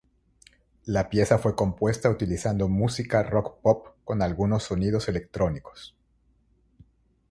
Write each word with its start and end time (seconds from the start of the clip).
La 0.85 1.09
pieza 1.11 1.37
fue 1.37 1.53
compuesta 1.55 2.09
utilizando 2.09 2.67
música 2.67 3.21
rock-pop 3.21 3.89
con 4.03 4.23
algunos 4.23 4.63
sonidos 4.63 5.07
electrónicos. 5.07 5.95